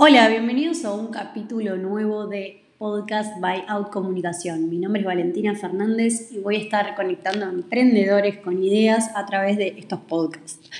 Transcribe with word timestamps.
Hola, 0.00 0.28
bienvenidos 0.28 0.84
a 0.84 0.92
un 0.92 1.08
capítulo 1.08 1.76
nuevo 1.76 2.28
de 2.28 2.62
Podcast 2.78 3.40
by 3.40 3.64
Out 3.66 3.90
Comunicación. 3.90 4.70
Mi 4.70 4.78
nombre 4.78 5.00
es 5.00 5.06
Valentina 5.06 5.56
Fernández 5.56 6.30
y 6.30 6.38
voy 6.38 6.54
a 6.54 6.60
estar 6.60 6.94
conectando 6.94 7.44
a 7.44 7.48
emprendedores 7.48 8.38
con 8.38 8.62
ideas 8.62 9.10
a 9.16 9.26
través 9.26 9.56
de 9.56 9.74
estos 9.76 9.98
podcasts. 9.98 10.70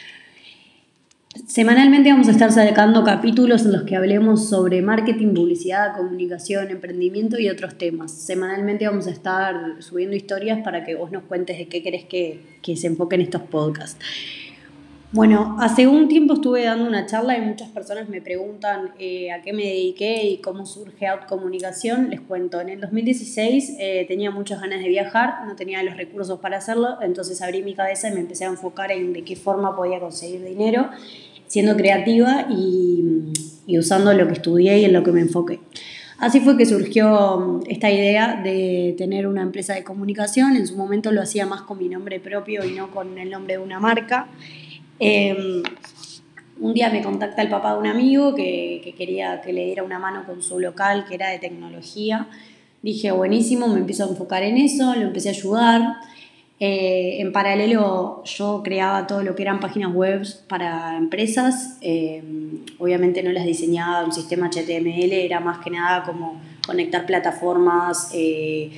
Semanalmente 1.48 2.12
vamos 2.12 2.28
a 2.28 2.30
estar 2.30 2.52
sacando 2.52 3.02
capítulos 3.02 3.64
en 3.64 3.72
los 3.72 3.82
que 3.82 3.96
hablemos 3.96 4.48
sobre 4.48 4.82
marketing, 4.82 5.34
publicidad, 5.34 5.96
comunicación, 5.96 6.70
emprendimiento 6.70 7.40
y 7.40 7.48
otros 7.48 7.76
temas. 7.76 8.12
Semanalmente 8.12 8.86
vamos 8.86 9.08
a 9.08 9.10
estar 9.10 9.82
subiendo 9.82 10.14
historias 10.14 10.62
para 10.62 10.84
que 10.84 10.94
vos 10.94 11.10
nos 11.10 11.24
cuentes 11.24 11.58
de 11.58 11.66
qué 11.66 11.82
querés 11.82 12.04
que, 12.04 12.40
que 12.62 12.76
se 12.76 12.86
enfoquen 12.86 13.20
estos 13.20 13.42
podcasts. 13.42 13.98
Bueno, 15.10 15.56
hace 15.58 15.86
un 15.86 16.06
tiempo 16.06 16.34
estuve 16.34 16.64
dando 16.64 16.86
una 16.86 17.06
charla 17.06 17.38
y 17.38 17.40
muchas 17.40 17.70
personas 17.70 18.10
me 18.10 18.20
preguntan 18.20 18.92
eh, 18.98 19.32
a 19.32 19.40
qué 19.40 19.54
me 19.54 19.62
dediqué 19.62 20.26
y 20.26 20.36
cómo 20.36 20.66
surge 20.66 21.06
Out 21.06 21.24
Comunicación. 21.26 22.10
Les 22.10 22.20
cuento, 22.20 22.60
en 22.60 22.68
el 22.68 22.80
2016 22.82 23.76
eh, 23.78 24.04
tenía 24.06 24.30
muchas 24.30 24.60
ganas 24.60 24.80
de 24.80 24.88
viajar, 24.88 25.46
no 25.46 25.56
tenía 25.56 25.82
los 25.82 25.96
recursos 25.96 26.40
para 26.40 26.58
hacerlo, 26.58 26.98
entonces 27.00 27.40
abrí 27.40 27.62
mi 27.62 27.72
cabeza 27.72 28.10
y 28.10 28.12
me 28.12 28.20
empecé 28.20 28.44
a 28.44 28.48
enfocar 28.48 28.92
en 28.92 29.14
de 29.14 29.24
qué 29.24 29.34
forma 29.34 29.74
podía 29.74 29.98
conseguir 29.98 30.44
dinero, 30.44 30.90
siendo 31.46 31.74
creativa 31.74 32.46
y, 32.50 33.32
y 33.66 33.78
usando 33.78 34.12
lo 34.12 34.26
que 34.26 34.34
estudié 34.34 34.80
y 34.80 34.84
en 34.84 34.92
lo 34.92 35.04
que 35.04 35.12
me 35.12 35.22
enfoqué. 35.22 35.60
Así 36.18 36.40
fue 36.40 36.58
que 36.58 36.66
surgió 36.66 37.60
esta 37.66 37.90
idea 37.90 38.42
de 38.42 38.94
tener 38.98 39.26
una 39.26 39.40
empresa 39.40 39.72
de 39.72 39.84
comunicación. 39.84 40.56
En 40.56 40.66
su 40.66 40.76
momento 40.76 41.12
lo 41.12 41.22
hacía 41.22 41.46
más 41.46 41.62
con 41.62 41.78
mi 41.78 41.88
nombre 41.88 42.20
propio 42.20 42.62
y 42.66 42.72
no 42.72 42.90
con 42.90 43.16
el 43.16 43.30
nombre 43.30 43.54
de 43.54 43.62
una 43.62 43.78
marca. 43.78 44.28
Em, 45.00 45.62
un 46.60 46.74
día 46.74 46.90
me 46.90 47.02
contacta 47.02 47.42
el 47.42 47.48
papá 47.48 47.74
de 47.74 47.78
un 47.78 47.86
amigo 47.86 48.34
que, 48.34 48.94
quería 48.96 49.40
que 49.40 49.52
le 49.52 49.64
diera 49.64 49.82
una 49.84 49.98
mano 49.98 50.24
con 50.26 50.42
su 50.42 50.58
local, 50.58 51.04
que 51.08 51.14
era 51.14 51.30
de 51.30 51.38
tecnología. 51.38 52.28
Dije, 52.82 53.12
buenísimo, 53.12 53.68
me 53.68 53.78
empiezo 53.78 54.04
a 54.04 54.08
enfocar 54.08 54.42
en 54.42 54.56
eso, 54.56 54.94
lo 54.94 55.02
empecé 55.02 55.28
a 55.28 55.32
ayudar. 55.32 55.96
Eh, 56.60 57.20
en 57.20 57.32
paralelo 57.32 58.24
yo 58.24 58.62
creaba 58.64 59.06
todo 59.06 59.22
lo 59.22 59.36
que 59.36 59.42
eran 59.42 59.60
páginas 59.60 59.94
web 59.94 60.26
para 60.48 60.96
empresas. 60.96 61.78
Em, 61.80 62.64
obviamente 62.78 63.22
no 63.22 63.30
las 63.30 63.44
diseñaba 63.44 64.04
un 64.04 64.12
sistema 64.12 64.50
HTML, 64.50 65.12
era 65.12 65.38
más 65.38 65.58
que 65.58 65.70
nada 65.70 66.02
como 66.02 66.40
conectar 66.66 67.06
plataformas, 67.06 68.10
eh, 68.12 68.70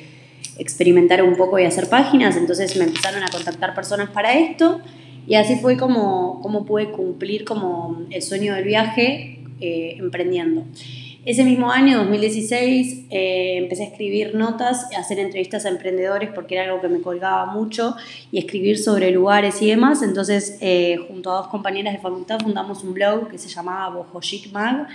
experimentar 0.58 1.22
un 1.22 1.36
poco 1.36 1.58
y 1.58 1.64
hacer 1.64 1.88
páginas. 1.88 2.36
Entonces 2.36 2.76
me 2.76 2.84
empezaron 2.84 3.22
a 3.22 3.28
contactar 3.28 3.74
personas 3.74 4.10
para 4.10 4.34
esto. 4.34 4.82
Y 5.26 5.34
así 5.34 5.56
fue 5.56 5.76
como, 5.76 6.40
como 6.42 6.64
pude 6.64 6.90
cumplir 6.90 7.44
como 7.44 8.04
el 8.10 8.22
sueño 8.22 8.54
del 8.54 8.64
viaje 8.64 9.40
eh, 9.60 9.96
emprendiendo. 9.98 10.64
Ese 11.26 11.44
mismo 11.44 11.70
año, 11.70 11.98
2016, 11.98 13.08
eh, 13.10 13.58
empecé 13.58 13.82
a 13.82 13.86
escribir 13.88 14.34
notas, 14.34 14.86
a 14.96 15.00
hacer 15.00 15.18
entrevistas 15.18 15.66
a 15.66 15.68
emprendedores 15.68 16.30
porque 16.34 16.54
era 16.54 16.64
algo 16.64 16.80
que 16.80 16.88
me 16.88 17.02
colgaba 17.02 17.44
mucho 17.44 17.94
y 18.32 18.38
escribir 18.38 18.78
sobre 18.78 19.10
lugares 19.10 19.60
y 19.60 19.68
demás. 19.68 20.02
Entonces, 20.02 20.56
eh, 20.62 20.96
junto 21.08 21.30
a 21.30 21.36
dos 21.36 21.48
compañeras 21.48 21.92
de 21.92 22.00
facultad 22.00 22.40
fundamos 22.40 22.82
un 22.84 22.94
blog 22.94 23.28
que 23.28 23.36
se 23.36 23.50
llamaba 23.50 23.94
Bojo 23.94 24.18
Chic 24.22 24.50
Mag. 24.50 24.88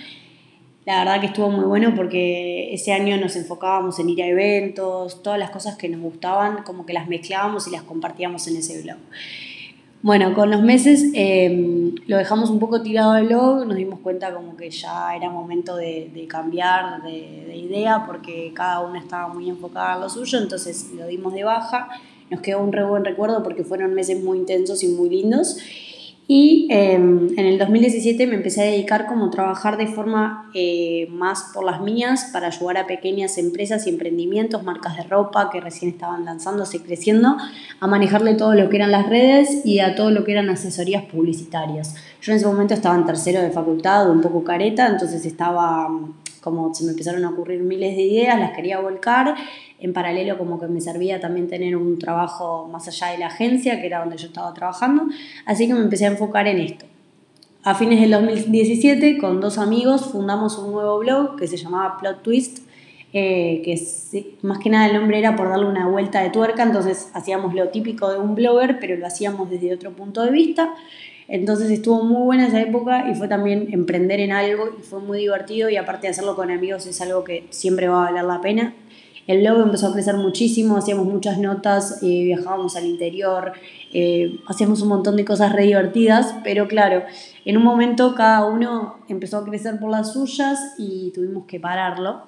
La 0.87 0.99
verdad 0.99 1.19
que 1.19 1.27
estuvo 1.27 1.51
muy 1.51 1.65
bueno 1.65 1.93
porque 1.95 2.73
ese 2.73 2.91
año 2.91 3.17
nos 3.17 3.35
enfocábamos 3.35 3.99
en 3.99 4.09
ir 4.09 4.23
a 4.23 4.27
eventos, 4.27 5.21
todas 5.21 5.37
las 5.37 5.51
cosas 5.51 5.77
que 5.77 5.89
nos 5.89 6.01
gustaban, 6.01 6.63
como 6.63 6.87
que 6.87 6.93
las 6.93 7.07
mezclábamos 7.07 7.67
y 7.67 7.71
las 7.71 7.83
compartíamos 7.83 8.47
en 8.47 8.57
ese 8.57 8.81
blog. 8.81 8.97
Bueno, 10.05 10.35
con 10.35 10.51
los 10.51 10.61
meses 10.61 11.03
em, 11.15 11.95
lo 12.05 12.17
dejamos 12.17 12.51
un 12.51 12.59
poco 12.59 12.83
tirado 12.83 13.13
de 13.13 13.23
blog, 13.23 13.65
nos 13.65 13.75
dimos 13.75 14.01
cuenta 14.01 14.31
como 14.35 14.55
que 14.55 14.69
ya 14.69 15.15
era 15.15 15.31
momento 15.31 15.77
de, 15.77 16.27
cambiar 16.29 17.01
de, 17.01 17.45
de, 17.47 17.55
idea 17.55 18.03
porque 18.05 18.51
cada 18.53 18.81
una 18.81 18.99
estaba 18.99 19.33
muy 19.33 19.49
enfocada 19.49 19.95
en 19.95 20.01
lo 20.01 20.09
suyo, 20.11 20.37
entonces 20.37 20.91
lo 20.95 21.07
dimos 21.07 21.33
de 21.33 21.43
baja. 21.43 21.89
Nos 22.29 22.41
quedó 22.41 22.59
un 22.59 22.71
re 22.71 22.85
buen 22.85 23.03
recuerdo 23.03 23.41
porque 23.41 23.63
fueron 23.63 23.95
meses 23.95 24.23
muy 24.23 24.37
intensos 24.37 24.83
y 24.83 24.89
muy 24.89 25.09
lindos. 25.09 25.57
Y 26.27 26.67
em, 26.71 27.29
en 27.37 27.45
el 27.45 27.59
2017 27.59 28.25
me 28.25 28.35
empecé 28.35 28.61
a 28.61 28.65
dedicar 28.65 29.05
como 29.05 29.25
a 29.25 29.29
trabajar 29.29 29.77
de 29.77 29.85
forma 29.85 30.49
eh, 30.55 31.07
más 31.11 31.51
por 31.53 31.63
las 31.63 31.81
mías 31.81 32.31
para 32.33 32.47
ayudar 32.47 32.77
a 32.77 32.87
pequeñas 32.87 33.37
empresas 33.37 33.85
y 33.85 33.91
emprendimientos, 33.91 34.63
marcas 34.63 34.97
de 34.97 35.03
ropa 35.03 35.51
que 35.51 35.61
recién 35.61 35.91
estaban 35.91 36.25
lanzándose 36.25 36.77
y 36.77 36.79
creciendo, 36.79 37.37
a 37.79 37.87
manejarle 37.87 38.33
todo 38.33 38.55
lo 38.55 38.69
que 38.69 38.77
eran 38.77 38.91
las 38.91 39.07
redes 39.07 39.63
y 39.65 39.79
a 39.79 39.93
todo 39.93 40.09
lo 40.09 40.23
que 40.23 40.31
eran 40.31 40.49
asesorías 40.49 41.03
publicitarias. 41.05 41.95
Yo 42.21 42.31
en 42.31 42.37
ese 42.37 42.47
momento 42.47 42.73
estaba 42.73 42.95
en 42.95 43.05
tercero 43.05 43.41
de 43.41 43.51
facultad, 43.51 44.09
un 44.09 44.21
poco 44.21 44.43
careta, 44.43 44.87
entonces 44.87 45.25
estaba 45.27 45.87
como 46.45 46.75
se 46.75 46.83
me 46.83 46.91
empezaron 46.91 47.25
a 47.25 47.29
ocurrir 47.31 47.63
miles 47.63 47.95
de 47.95 48.03
ideas, 48.03 48.39
las 48.39 48.51
quería 48.51 48.79
volcar. 48.79 49.33
En 49.79 49.93
paralelo 49.93 50.37
como 50.37 50.59
que 50.59 50.67
me 50.67 50.81
servía 50.81 51.19
también 51.19 51.47
tener 51.47 51.75
un 51.75 51.99
trabajo 51.99 52.67
más 52.71 52.87
allá 52.87 53.07
de 53.07 53.17
la 53.17 53.27
agencia, 53.27 53.79
que 53.79 53.87
era 53.87 53.99
donde 53.99 54.17
yo 54.17 54.27
estaba 54.27 54.53
trabajando. 54.53 55.03
Así 55.45 55.67
que 55.67 55.73
me 55.73 55.81
empecé 55.81 56.05
a 56.05 56.09
enfocar 56.09 56.47
en 56.47 56.59
esto. 56.59 56.85
A 57.63 57.73
fines 57.73 57.99
del 57.99 58.11
2017, 58.11 59.17
con 59.17 59.41
dos 59.41 59.57
amigos, 59.57 60.05
fundamos 60.11 60.57
un 60.59 60.71
nuevo 60.71 60.99
blog 60.99 61.35
que 61.35 61.47
se 61.47 61.57
llamaba 61.57 61.97
Plot 61.97 62.21
Twist, 62.21 62.59
eh, 63.11 63.61
que 63.65 63.81
más 64.43 64.59
que 64.59 64.69
nada 64.69 64.85
el 64.85 64.93
nombre 64.93 65.17
era 65.17 65.35
por 65.35 65.49
darle 65.49 65.65
una 65.65 65.87
vuelta 65.87 66.21
de 66.21 66.29
tuerca, 66.29 66.61
entonces 66.61 67.09
hacíamos 67.13 67.55
lo 67.55 67.69
típico 67.69 68.11
de 68.11 68.19
un 68.19 68.35
blogger, 68.35 68.77
pero 68.79 68.97
lo 68.97 69.07
hacíamos 69.07 69.49
desde 69.49 69.73
otro 69.73 69.93
punto 69.93 70.21
de 70.23 70.31
vista. 70.31 70.75
Entonces 71.27 71.71
estuvo 71.71 72.03
muy 72.03 72.23
buena 72.23 72.47
esa 72.47 72.61
época 72.61 73.09
y 73.09 73.15
fue 73.15 73.27
también 73.27 73.69
emprender 73.71 74.19
en 74.19 74.31
algo 74.31 74.69
y 74.79 74.83
fue 74.83 74.99
muy 74.99 75.19
divertido 75.19 75.69
y 75.69 75.77
aparte 75.77 76.07
de 76.07 76.11
hacerlo 76.11 76.35
con 76.35 76.51
amigos 76.51 76.85
es 76.85 77.01
algo 77.01 77.23
que 77.23 77.47
siempre 77.49 77.87
va 77.87 78.07
a 78.07 78.11
valer 78.11 78.25
la 78.25 78.41
pena. 78.41 78.75
El 79.27 79.39
blog 79.39 79.61
empezó 79.61 79.87
a 79.87 79.93
crecer 79.93 80.15
muchísimo, 80.17 80.77
hacíamos 80.77 81.07
muchas 81.07 81.39
notas, 81.39 82.03
eh, 82.03 82.23
viajábamos 82.25 82.75
al 82.75 82.85
interior, 82.85 83.53
eh, 83.91 84.39
hacíamos 84.47 84.81
un 84.81 84.89
montón 84.89 85.15
de 85.15 85.25
cosas 85.25 85.51
re 85.51 85.63
divertidas, 85.63 86.35
pero 86.43 86.67
claro, 86.67 87.03
en 87.43 87.57
un 87.57 87.63
momento 87.63 88.13
cada 88.13 88.45
uno 88.45 88.97
empezó 89.07 89.39
a 89.39 89.45
crecer 89.45 89.79
por 89.79 89.89
las 89.89 90.13
suyas 90.13 90.75
y 90.77 91.11
tuvimos 91.11 91.45
que 91.45 91.59
pararlo. 91.59 92.27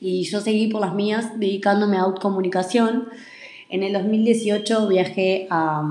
Y 0.00 0.24
yo 0.24 0.40
seguí 0.40 0.66
por 0.66 0.80
las 0.80 0.94
mías 0.94 1.38
dedicándome 1.38 1.96
a 1.96 2.02
autocomunicación. 2.02 3.08
En 3.68 3.82
el 3.82 3.92
2018 3.92 4.88
viajé 4.88 5.46
a, 5.48 5.82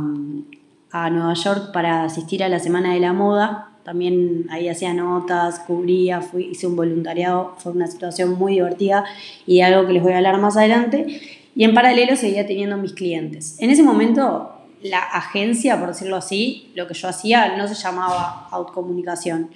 a 0.92 1.10
Nueva 1.10 1.34
York 1.34 1.72
para 1.72 2.04
asistir 2.04 2.44
a 2.44 2.50
la 2.50 2.60
Semana 2.60 2.94
de 2.94 3.00
la 3.00 3.14
Moda. 3.14 3.75
También 3.86 4.48
ahí 4.50 4.68
hacía 4.68 4.96
notas, 4.96 5.60
cubría, 5.60 6.20
hice 6.38 6.66
un 6.66 6.76
voluntariado, 6.76 7.54
fue 7.60 7.72
una 7.72 7.86
situación 7.86 8.34
muy 8.34 8.54
divertida 8.54 9.06
y 9.46 9.62
algo 9.62 9.86
que 9.86 9.94
les 9.94 10.02
voy 10.02 10.14
a 10.14 10.18
hablar 10.18 10.40
más 10.40 10.58
adelante. 10.58 11.22
Y 11.56 11.64
en 11.64 11.76
paralelo 11.76 12.16
seguía 12.16 12.48
teniendo 12.48 12.78
mis 12.78 12.94
clientes. 12.94 13.58
En 13.60 13.70
ese 13.70 13.84
momento 13.84 14.52
la 14.82 15.00
agencia, 15.00 15.80
por 15.80 15.90
decirlo 15.90 16.16
así, 16.16 16.72
lo 16.74 16.88
que 16.88 16.96
yo 16.96 17.08
hacía 17.08 17.56
no 17.56 17.68
se 17.68 17.76
llamaba 17.76 18.48
Outcomunicación. 18.52 19.52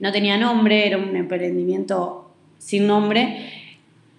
No 0.00 0.12
tenía 0.12 0.38
nombre, 0.38 0.86
era 0.86 0.96
un 0.96 1.14
emprendimiento 1.14 2.30
sin 2.58 2.86
nombre 2.86 3.50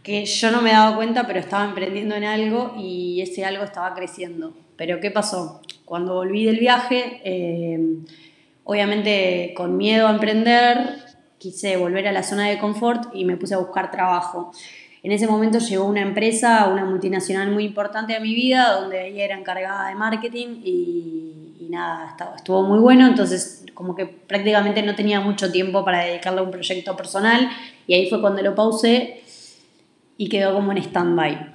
que 0.03 0.25
yo 0.25 0.51
no 0.51 0.61
me 0.61 0.73
daba 0.73 0.95
cuenta, 0.95 1.25
pero 1.25 1.39
estaba 1.39 1.65
emprendiendo 1.65 2.13
en 2.13 2.23
algo 2.23 2.75
y 2.77 3.19
ese 3.21 3.43
algo 3.43 3.63
estaba 3.63 3.95
creciendo. 3.95 4.53
Pero 4.77 4.99
¿qué 4.99 5.09
pasó? 5.09 5.61
Cuando 5.85 6.13
volví 6.13 6.45
del 6.45 6.59
viaje, 6.59 7.21
eh, 7.23 7.79
obviamente 8.65 9.53
con 9.55 9.77
miedo 9.77 10.07
a 10.07 10.11
emprender, 10.11 10.97
quise 11.37 11.77
volver 11.77 12.07
a 12.07 12.11
la 12.11 12.23
zona 12.23 12.49
de 12.49 12.57
confort 12.57 13.15
y 13.15 13.23
me 13.23 13.37
puse 13.37 13.53
a 13.53 13.59
buscar 13.59 13.91
trabajo. 13.91 14.51
En 15.03 15.11
ese 15.11 15.27
momento 15.27 15.59
llegó 15.59 15.85
una 15.85 16.01
empresa, 16.01 16.67
una 16.67 16.83
multinacional 16.83 17.51
muy 17.51 17.63
importante 17.63 18.15
a 18.15 18.19
mi 18.19 18.33
vida, 18.33 18.73
donde 18.73 19.07
ella 19.07 19.23
era 19.23 19.37
encargada 19.37 19.87
de 19.89 19.95
marketing 19.95 20.61
y, 20.63 21.67
nada, 21.69 22.15
estuvo 22.35 22.63
muy 22.63 22.79
bueno, 22.79 23.05
entonces 23.05 23.65
como 23.73 23.95
que 23.95 24.05
prácticamente 24.05 24.81
no 24.81 24.95
tenía 24.95 25.19
mucho 25.19 25.51
tiempo 25.51 25.85
para 25.85 26.05
dedicarle 26.05 26.39
a 26.39 26.43
un 26.43 26.51
proyecto 26.51 26.95
personal 26.95 27.49
y 27.85 27.93
ahí 27.93 28.09
fue 28.09 28.21
cuando 28.21 28.41
lo 28.41 28.55
pausé 28.55 29.21
y 30.17 30.29
quedó 30.29 30.53
como 30.53 30.71
en 30.71 30.79
stand-by. 30.79 31.54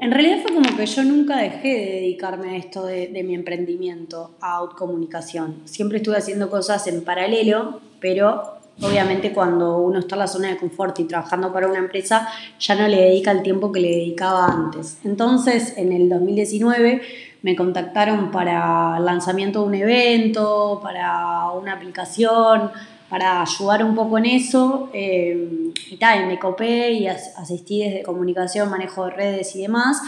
En 0.00 0.12
realidad 0.12 0.38
fue 0.42 0.54
como 0.54 0.74
que 0.74 0.86
yo 0.86 1.04
nunca 1.04 1.36
dejé 1.36 1.68
de 1.68 1.90
dedicarme 1.96 2.52
a 2.52 2.56
esto 2.56 2.86
de, 2.86 3.22
mi 3.22 3.34
emprendimiento, 3.34 4.30
a 4.40 4.56
outcomunicación. 4.56 5.56
Siempre 5.66 5.98
estuve 5.98 6.16
haciendo 6.16 6.48
cosas 6.48 6.86
en 6.86 7.04
paralelo, 7.04 7.80
pero 8.00 8.60
obviamente 8.80 9.34
cuando 9.34 9.76
uno 9.76 9.98
está 9.98 10.14
en 10.14 10.20
la 10.20 10.26
zona 10.26 10.48
de 10.48 10.56
confort 10.56 10.98
y 11.00 11.04
trabajando 11.04 11.52
para 11.52 11.68
una 11.68 11.80
empresa, 11.80 12.26
ya 12.58 12.76
no 12.76 12.88
le 12.88 12.96
dedica 12.96 13.30
el 13.30 13.42
tiempo 13.42 13.72
que 13.72 13.80
le 13.80 13.88
dedicaba 13.88 14.46
antes. 14.46 15.00
Entonces, 15.04 15.76
en 15.76 15.92
el 15.92 16.08
2019 16.08 17.02
me 17.42 17.54
contactaron 17.54 18.30
para 18.30 18.96
el 18.96 19.04
lanzamiento 19.04 19.60
de 19.60 19.66
un 19.66 19.74
evento, 19.74 20.80
para 20.82 21.50
una 21.50 21.74
aplicación, 21.74 22.70
para 23.10 23.42
ayudar 23.42 23.84
un 23.84 23.94
poco 23.94 24.16
en 24.18 24.26
eso. 24.26 24.88
Eh, 24.94 25.72
y 25.90 25.96
tal, 25.96 26.28
me 26.28 26.38
copé 26.38 26.92
y 26.92 27.08
asistí 27.08 27.80
desde 27.80 28.04
comunicación, 28.04 28.70
manejo 28.70 29.06
de 29.06 29.10
redes 29.10 29.56
y 29.56 29.62
demás, 29.62 30.00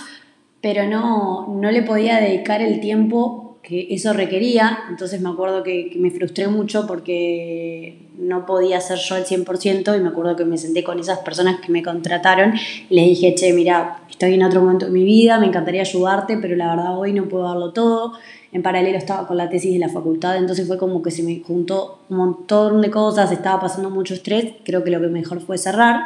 pero 0.61 0.87
no, 0.87 1.49
no 1.49 1.71
le 1.71 1.83
podía 1.83 2.21
dedicar 2.21 2.63
el 2.63 2.81
tiempo 2.81 3.42
que 3.63 3.95
eso 3.95 4.13
requería, 4.13 4.81
entonces 4.91 5.21
me 5.21 5.29
acuerdo 5.29 5.63
que, 5.63 5.93
me 5.97 6.11
frustré 6.11 6.49
mucho 6.49 6.87
porque 6.87 7.97
no 8.19 8.45
podía 8.45 8.81
ser 8.81 8.99
yo 8.99 9.15
al 9.15 9.25
100% 9.25 9.97
y 9.97 10.01
me 10.01 10.09
acuerdo 10.09 10.35
que 10.35 10.45
me 10.45 10.59
senté 10.59 10.83
con 10.83 10.99
esas 10.99 11.21
personas 11.21 11.61
que 11.61 11.71
me 11.71 11.83
contrataron 11.83 12.55
y 12.91 12.95
les 12.95 13.07
dije, 13.07 13.35
che, 13.37 13.53
mira, 13.53 14.01
estoy 14.11 14.35
en 14.35 14.43
otro 14.43 14.63
momento 14.63 14.87
de 14.87 14.93
mi 14.93 15.05
vida, 15.05 15.39
me 15.39 15.47
encantaría 15.47 15.83
ayudarte, 15.83 16.39
pero 16.39 16.57
la 16.57 16.75
verdad 16.75 16.99
hoy 16.99 17.13
no 17.13 17.29
puedo 17.29 17.45
darlo 17.45 17.73
todo. 17.73 18.15
En 18.51 18.63
paralelo 18.63 18.99
estaba 18.99 19.27
con 19.27 19.37
la 19.37 19.49
tesis 19.49 19.73
de 19.73 19.79
la 19.79 19.89
facultad, 19.89 20.37
entonces 20.37 20.67
fue 20.67 20.77
como 20.77 21.01
que 21.01 21.11
se 21.11 21.23
me 21.23 21.41
juntó 21.41 22.01
un 22.11 22.17
montón 22.19 22.83
de 22.83 22.91
cosas, 22.91 23.31
estaba 23.31 23.61
pasando 23.61 23.91
mucho 23.91 24.13
estrés, 24.13 24.55
creo 24.65 24.83
que 24.83 24.91
lo 24.91 25.01
que 25.01 25.07
mejor 25.07 25.41
fue 25.41 25.57
cerrar. 25.57 26.03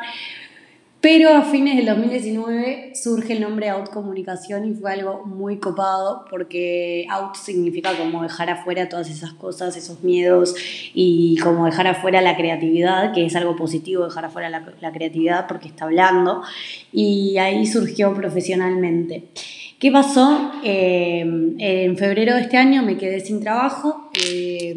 Pero 1.08 1.32
a 1.32 1.42
fines 1.42 1.76
del 1.76 1.86
2019 1.86 2.96
surge 2.96 3.34
el 3.34 3.40
nombre 3.40 3.68
Out 3.68 3.90
Comunicación 3.90 4.68
y 4.68 4.74
fue 4.74 4.92
algo 4.92 5.24
muy 5.24 5.58
copado 5.58 6.24
porque 6.28 7.06
Out 7.08 7.36
significa 7.36 7.96
como 7.96 8.24
dejar 8.24 8.50
afuera 8.50 8.88
todas 8.88 9.08
esas 9.08 9.32
cosas, 9.32 9.76
esos 9.76 10.02
miedos 10.02 10.56
y 10.94 11.36
como 11.36 11.64
dejar 11.66 11.86
afuera 11.86 12.20
la 12.22 12.36
creatividad, 12.36 13.14
que 13.14 13.24
es 13.24 13.36
algo 13.36 13.54
positivo 13.54 14.02
dejar 14.02 14.24
afuera 14.24 14.50
la, 14.50 14.92
creatividad 14.92 15.46
porque 15.46 15.68
está 15.68 15.84
hablando. 15.84 16.42
Y 16.92 17.38
ahí 17.38 17.66
surgió 17.66 18.12
profesionalmente. 18.12 19.28
¿Qué 19.78 19.92
pasó? 19.92 20.50
Eh, 20.64 21.20
en 21.20 21.96
febrero 21.96 22.34
de 22.34 22.40
este 22.40 22.56
año 22.56 22.82
me 22.82 22.98
quedé 22.98 23.20
sin 23.20 23.38
trabajo 23.38 24.10
eh, 24.28 24.76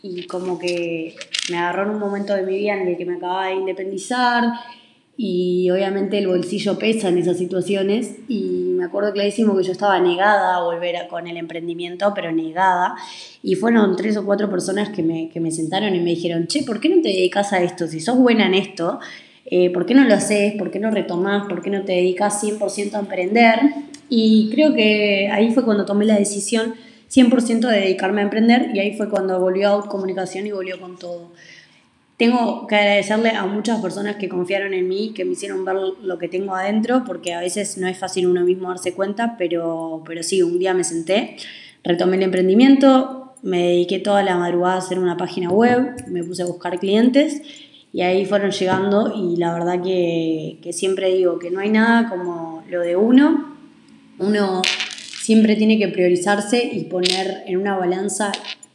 y 0.00 0.26
como 0.28 0.58
que 0.58 1.14
me 1.50 1.58
agarró 1.58 1.82
en 1.82 1.90
un 1.90 1.98
momento 1.98 2.34
de 2.34 2.42
mi 2.42 2.56
vida 2.56 2.72
en 2.72 2.88
el 2.88 2.96
que 2.96 3.04
me 3.04 3.16
acababa 3.16 3.48
de 3.48 3.56
independizar 3.56 4.44
y 5.16 5.70
obviamente 5.70 6.18
el 6.18 6.26
bolsillo 6.26 6.78
pesa 6.78 7.08
en 7.08 7.18
esas 7.18 7.36
situaciones 7.38 8.16
y 8.28 8.72
me 8.76 8.84
acuerdo 8.84 9.12
clarísimo 9.12 9.56
que 9.56 9.62
yo 9.62 9.72
estaba 9.72 10.00
negada 10.00 10.56
a 10.56 10.62
volver 10.62 11.06
con 11.08 11.26
el 11.26 11.36
emprendimiento, 11.36 12.12
pero 12.14 12.32
negada. 12.32 12.94
Y 13.42 13.54
fueron 13.54 13.94
tres 13.96 14.16
o 14.16 14.24
cuatro 14.24 14.50
personas 14.50 14.88
que 14.88 15.02
me, 15.02 15.28
que 15.28 15.38
me 15.38 15.50
sentaron 15.50 15.94
y 15.94 16.00
me 16.00 16.10
dijeron, 16.10 16.46
che, 16.46 16.62
¿por 16.64 16.80
qué 16.80 16.88
no 16.88 17.02
te 17.02 17.10
dedicas 17.10 17.52
a 17.52 17.62
esto? 17.62 17.86
Si 17.86 18.00
sos 18.00 18.16
buena 18.18 18.46
en 18.46 18.54
esto, 18.54 18.98
eh, 19.46 19.70
¿por 19.70 19.86
qué 19.86 19.94
no 19.94 20.04
lo 20.04 20.14
haces? 20.14 20.54
¿Por 20.54 20.70
qué 20.70 20.78
no 20.78 20.90
retomás? 20.90 21.46
¿Por 21.46 21.62
qué 21.62 21.70
no 21.70 21.84
te 21.84 21.92
dedicas 21.92 22.42
100% 22.42 22.94
a 22.94 23.00
emprender? 23.00 23.60
Y 24.08 24.50
creo 24.52 24.74
que 24.74 25.28
ahí 25.30 25.52
fue 25.52 25.64
cuando 25.64 25.84
tomé 25.84 26.06
la 26.06 26.16
decisión 26.16 26.74
100% 27.12 27.68
de 27.68 27.80
dedicarme 27.80 28.22
a 28.22 28.24
emprender 28.24 28.70
y 28.74 28.78
ahí 28.78 28.96
fue 28.96 29.10
cuando 29.10 29.38
volvió 29.38 29.74
a 29.74 29.88
Comunicación 29.88 30.46
y 30.46 30.52
volvió 30.52 30.80
con 30.80 30.98
todo. 30.98 31.32
Tengo 32.22 32.68
que 32.68 32.76
agradecerle 32.76 33.30
a 33.30 33.46
muchas 33.46 33.80
personas 33.80 34.14
que 34.14 34.28
confiaron 34.28 34.74
en 34.74 34.88
mí, 34.88 35.12
que 35.12 35.24
me 35.24 35.32
hicieron 35.32 35.64
ver 35.64 35.74
lo 35.74 36.18
que 36.18 36.28
tengo 36.28 36.54
adentro, 36.54 37.02
porque 37.04 37.34
a 37.34 37.40
veces 37.40 37.78
no 37.78 37.88
es 37.88 37.98
fácil 37.98 38.28
uno 38.28 38.44
mismo 38.44 38.68
darse 38.68 38.94
cuenta, 38.94 39.34
pero, 39.36 40.04
pero 40.06 40.22
sí, 40.22 40.40
un 40.40 40.60
día 40.60 40.72
me 40.72 40.84
senté, 40.84 41.36
retomé 41.82 42.18
el 42.18 42.22
emprendimiento, 42.22 43.32
me 43.42 43.66
dediqué 43.66 43.98
toda 43.98 44.22
la 44.22 44.36
madrugada 44.36 44.76
a 44.76 44.78
hacer 44.78 45.00
una 45.00 45.16
página 45.16 45.50
web, 45.50 45.96
me 46.06 46.22
puse 46.22 46.42
a 46.42 46.46
buscar 46.46 46.78
clientes 46.78 47.42
y 47.92 48.02
ahí 48.02 48.24
fueron 48.24 48.52
llegando 48.52 49.12
y 49.16 49.36
la 49.36 49.52
verdad 49.52 49.82
que, 49.82 50.60
que 50.62 50.72
siempre 50.72 51.12
digo 51.12 51.40
que 51.40 51.50
no 51.50 51.58
hay 51.58 51.70
nada 51.70 52.08
como 52.08 52.62
lo 52.70 52.82
de 52.82 52.94
uno. 52.94 53.56
Uno 54.20 54.62
siempre 55.20 55.56
tiene 55.56 55.76
que 55.76 55.88
priorizarse 55.88 56.70
y 56.72 56.84
poner 56.84 57.42
en 57.46 57.56
una 57.56 57.76
balanza 57.76 58.30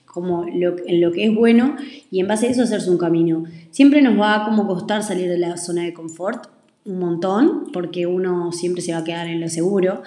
como 0.07 0.45
lo, 0.45 0.75
en 0.86 1.01
lo 1.01 1.12
que 1.12 1.25
es 1.25 1.36
bueno 1.36 1.75
y 2.09 2.19
en 2.19 2.27
base 2.27 2.48
a 2.48 2.50
eso 2.50 2.63
hacerse 2.63 2.89
un 2.89 2.98
camino. 2.98 3.44
Siempre 3.69 4.01
nos 4.01 4.19
va 4.19 4.36
a 4.36 4.45
como 4.45 4.65
costar 4.65 5.04
salir 5.04 5.30
de 5.30 5.38
la 5.38 5.57
zona 5.57 5.83
de 5.83 5.94
confort, 5.94 6.48
un 6.86 7.00
montón, 7.00 7.71
porque 7.71 8.07
uno 8.07 8.51
siempre 8.51 8.81
se 8.81 8.94
va 8.94 9.00
a 9.00 9.04
quedar 9.04 9.27
en 9.27 9.42
lo 9.42 9.50
seguro, 9.50 10.01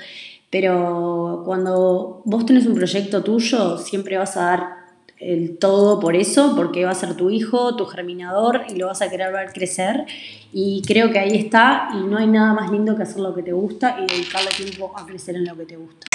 pero 0.51 1.43
cuando 1.45 2.23
vos 2.25 2.45
tenés 2.45 2.67
un 2.67 2.75
proyecto 2.75 3.23
tuyo, 3.23 3.79
siempre 3.79 4.17
vas 4.19 4.37
a 4.37 4.43
dar 4.43 4.81
el 5.21 5.59
todo 5.59 6.01
por 6.01 6.17
eso, 6.17 6.55
porque 6.57 6.85
va 6.85 6.93
a 6.93 6.95
ser 6.95 7.15
tu 7.15 7.31
hijo, 7.31 7.77
tu 7.77 7.85
germinador, 7.85 8.63
y 8.69 8.77
lo 8.77 8.87
vas 8.87 9.03
a 9.03 9.11
querer 9.11 9.33
ver 9.33 9.53
crecer. 9.53 10.07
Y 10.53 10.83
creo 10.87 11.13
que 11.13 11.19
ahí 11.19 11.37
está, 11.37 11.91
y 11.95 12.07
no 12.07 12.17
hay 12.17 12.27
nada 12.27 12.55
más 12.55 12.73
lindo 12.73 12.97
que 12.97 13.03
hacer 13.03 13.21
lo 13.21 13.35
que 13.35 13.43
te 13.43 13.53
gusta 13.53 13.99
y 14.01 14.13
dedicarle 14.13 14.49
tiempo 14.57 14.93
a 14.97 15.07
crecer 15.07 15.37
en 15.37 15.45
lo 15.45 15.57
que 15.57 15.67
te 15.67 15.77
gusta. 15.77 16.10